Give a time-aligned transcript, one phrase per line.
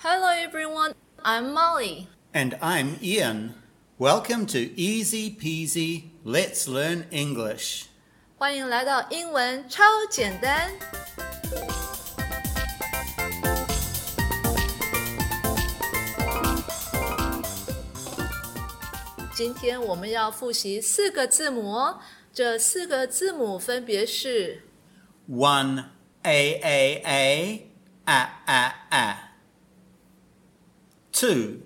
[0.00, 0.94] Hello everyone,
[1.24, 2.06] I'm Molly.
[2.32, 3.54] And I'm Ian.
[3.98, 7.86] Welcome to Easy Peasy Let's Learn English.
[8.36, 10.70] 欢迎来到英文超简单。
[19.34, 21.98] 今天我们要复习四个字母哦，
[22.32, 24.62] 这四个字母分别是
[25.28, 25.86] one
[26.22, 27.70] a a a
[28.04, 29.27] a a a。
[31.18, 31.62] two,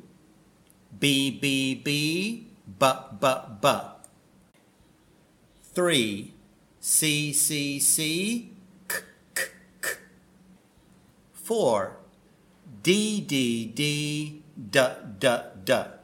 [0.98, 2.46] b b b,
[2.78, 2.86] b
[3.20, 3.26] b
[3.60, 3.68] b.
[5.74, 6.32] Three,
[6.80, 8.48] c c c,
[8.88, 9.02] k
[9.34, 9.42] k
[9.82, 9.90] k.
[11.34, 11.98] Four,
[12.82, 14.80] d d d, d
[15.20, 15.28] d
[15.66, 15.98] d.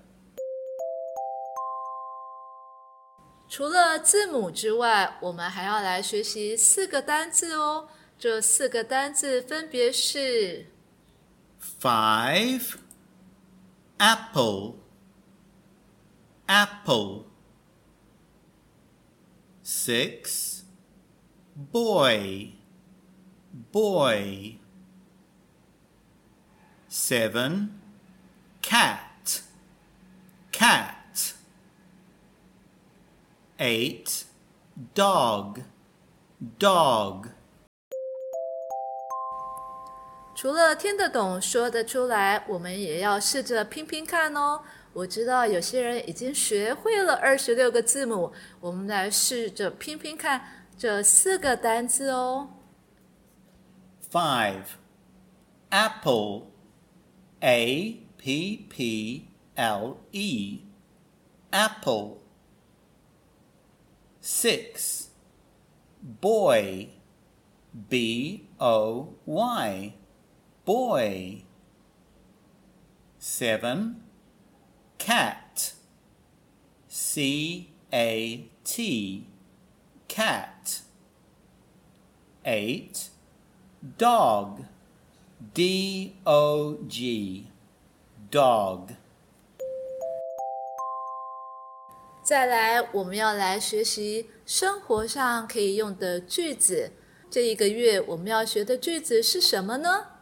[3.48, 7.88] 除了字母之外，我们还要来学习四个单字哦。
[8.18, 10.66] 这四个单字分别是
[14.00, 14.78] apple.
[16.48, 17.26] Apple.
[19.62, 20.64] Six.
[21.56, 22.52] Boy.
[23.72, 24.56] Boy.
[26.88, 27.80] Seven.
[28.62, 29.42] Cat.
[30.52, 31.34] Cat.
[33.58, 34.24] Eight.
[34.94, 35.62] Dog.
[36.58, 37.27] Dog
[40.48, 44.62] 除了听得懂、说得出来，我们也要试着拼拼看哦。
[44.94, 50.40] 我知道有些人已经学会了二十六个字母，我们来试着拼拼看
[50.78, 52.48] 这四个单词哦。
[54.10, 54.64] Five.
[55.68, 56.46] Apple.
[57.40, 60.60] A P P L E.
[61.50, 62.22] Apple.
[64.22, 65.08] Six.
[66.22, 66.88] Boy.
[67.90, 69.92] B O Y.
[70.68, 71.44] boy.
[73.18, 74.02] Seven,
[74.98, 75.72] cat.
[76.86, 79.26] C A T,
[80.06, 80.82] cat.
[82.44, 83.08] Eight,
[83.96, 84.64] dog.
[85.54, 87.46] D O G,
[88.30, 88.90] dog.
[92.22, 96.92] 再来，我们要来学习生活上可以用的句子。
[97.30, 100.17] 这一个月我们要学的句子是什么呢？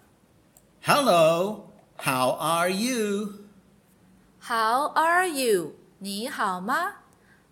[0.88, 3.48] Hello, how are you?
[4.38, 5.72] How are you？
[5.98, 6.98] 你好吗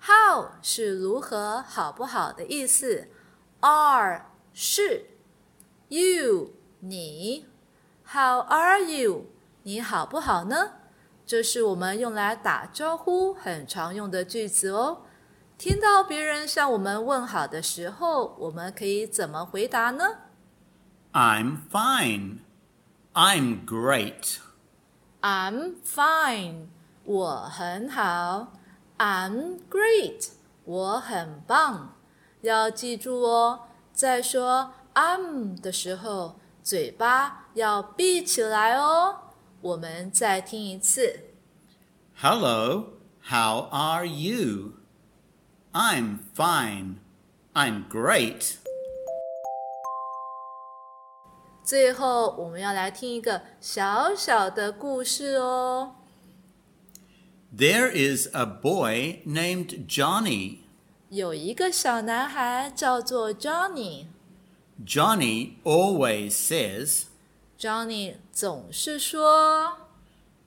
[0.00, 3.08] ？How 是如何、好不好的意思
[3.58, 5.06] ，are 是
[5.88, 7.46] ，you 你
[8.06, 9.24] ，How are you？
[9.64, 10.74] 你好不好呢？
[11.26, 14.98] 这是我们用来打招呼很常用的句子哦。
[15.58, 20.18] 听到别人向我们问好的时候，我们可以怎么回答呢
[21.12, 22.43] ？I'm fine.
[23.16, 24.40] I'm great.
[25.20, 26.66] I'm fine.
[27.04, 28.54] 我很好。
[28.98, 30.30] I'm great.
[30.64, 31.94] 我很棒。
[32.40, 39.16] 要记住哦，在说 I'm 的时候，嘴巴要闭起来哦。
[39.60, 41.20] 我们再听一次。
[42.20, 42.94] Hello,
[43.28, 44.72] how are you?
[45.72, 46.96] I'm fine.
[47.52, 48.56] I'm great.
[51.64, 55.94] 最后，我们要来听一个小小的故事哦。
[57.56, 60.58] There is a boy named Johnny.
[61.08, 64.06] 有一个小男孩叫做 Johnny。
[64.84, 67.04] Johnny always says.
[67.58, 69.78] Johnny 总是说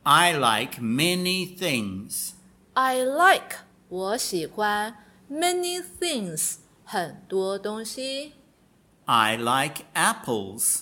[0.03, 2.33] ，I like many things.
[2.73, 4.97] I like 我喜欢
[5.31, 8.33] many things 很多东西。
[9.05, 10.81] I like apples.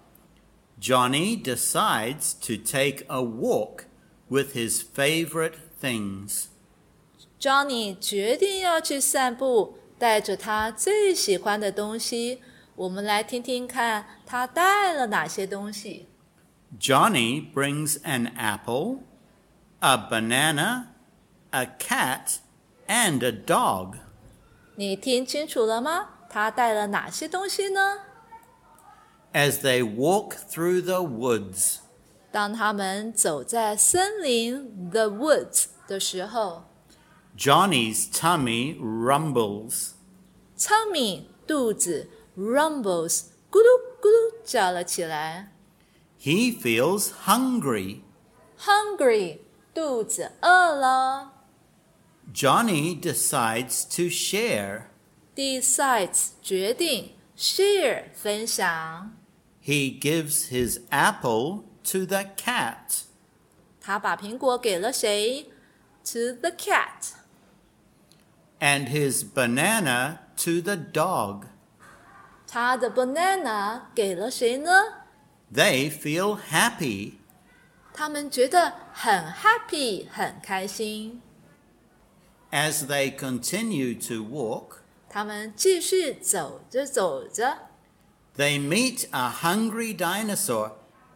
[0.81, 3.85] Johnny decides to take a walk
[4.27, 6.47] with his favorite things.
[7.39, 12.41] Johnny 决定要去散步，带着他最喜欢的东西。
[12.75, 16.07] 我们来听听看他带了哪些东西。
[16.79, 19.01] Johnny brings an apple,
[19.81, 20.85] a banana,
[21.51, 22.37] a cat,
[22.87, 23.97] and a dog.
[24.75, 26.09] 你听清楚了吗？
[26.27, 27.99] 他带了哪些东西呢？
[29.33, 31.79] as they walk through the woods.
[32.31, 36.63] 当他们走在森林 the woods 的时候
[37.37, 43.65] Johnny's tummy rumbles.，tummy 肚子 rumbles 咕噜
[44.01, 45.51] 咕噜叫了起来
[46.19, 49.39] He feels hungry.，hungry
[49.73, 51.31] 肚子饿了。
[52.33, 54.87] Johnny decides to share.
[55.35, 59.15] decides 决定 share 分享
[59.63, 63.03] he gives his apple to the cat.
[63.79, 65.49] 他把苹果给了谁
[66.05, 67.13] ？To the cat.
[68.59, 71.45] And his banana to the dog.
[72.47, 73.83] 他的 banana
[75.89, 77.13] feel happy.
[77.93, 79.31] 他们觉得很
[82.87, 84.79] they continue to walk,
[85.09, 87.70] 他们继续走着走着。
[88.37, 90.71] they meet a hungry dinosaur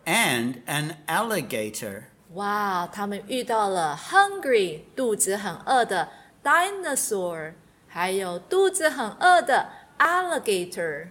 [0.06, 2.04] and an alligator.
[2.34, 6.10] 哇，他们遇到了 hungry 肚子很饿的
[6.44, 7.54] dinosaur，
[7.88, 11.08] 还有肚子很饿的 alligator。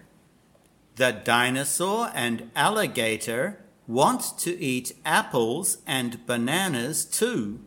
[0.97, 3.55] The dinosaur and alligator
[3.89, 7.61] want to eat apples and bananas too.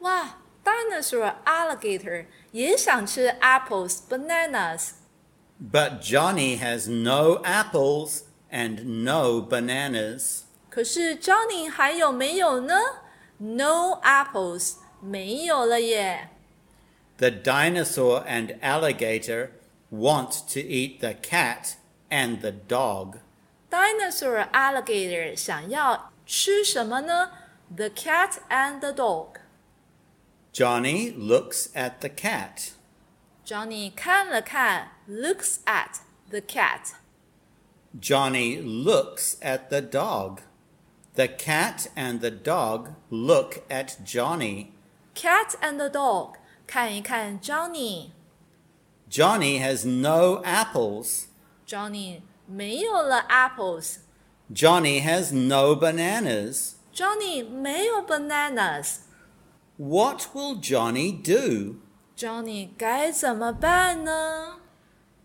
[0.00, 4.90] 哇，dinosaur alligator 也想吃 apples bananas
[5.60, 10.44] but Johnny has no apples and no bananas.
[10.70, 12.74] 可是 Johnny 还有没有呢
[13.36, 16.30] ？No apples，没有了耶。
[17.18, 19.50] The dinosaur and alligator
[19.90, 21.74] want to eat the cat
[22.08, 23.18] and the dog.
[23.70, 27.32] Dinosaur alligator 想要吃什么呢
[27.76, 29.40] ？The cat and the dog.
[30.54, 32.70] Johnny looks at the cat.
[33.44, 36.94] Johnny 看了看 looks at the cat.
[37.98, 40.42] Johnny looks at the dog.
[41.14, 44.72] The cat and the dog look at Johnny.
[45.14, 46.36] Cat and the dog
[46.68, 48.10] 看一看 Johnny.
[49.10, 51.24] Johnny has no apples.
[51.66, 53.96] Johnny 没有了 apples.
[54.52, 56.74] Johnny has no bananas.
[56.94, 58.98] Johnny 没有 bananas.
[59.76, 61.80] What will Johnny do?
[62.16, 64.59] Johnny 该怎么办呢？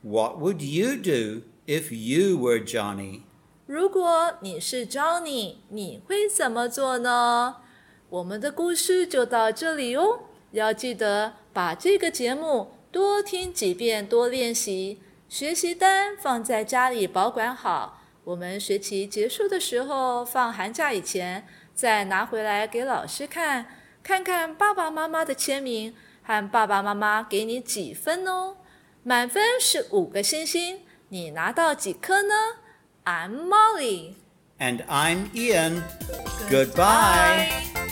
[0.07, 3.21] What would you do if you were Johnny?
[3.65, 7.55] 如果你是 Johnny，你会怎么做呢？
[8.09, 10.19] 我们的故事就到这里哦。
[10.51, 14.99] 要记得把这个节目多听几遍，多练习。
[15.27, 23.65] 学习单放在家里保管好，我们学期结束的时候，放寒假以前再拿回来给老师看，
[24.03, 28.57] 看看爸爸妈妈的签名和爸爸妈妈给你几分哦。
[29.07, 30.79] 满分是五个星星，
[31.09, 32.33] 你拿到几颗呢
[33.05, 34.15] ？I'm Molly.
[34.57, 35.83] And I'm Ian.
[36.49, 37.51] Goodbye.
[37.75, 37.84] Bye.